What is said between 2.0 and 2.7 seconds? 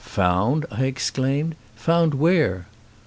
where?"